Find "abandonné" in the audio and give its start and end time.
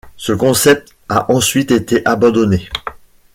2.07-2.67